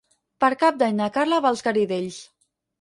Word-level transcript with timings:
Per 0.43 0.49
Cap 0.63 0.79
d'Any 0.79 0.97
na 1.01 1.11
Carla 1.19 1.41
va 1.45 1.53
als 1.53 1.65
Garidells. 1.71 2.21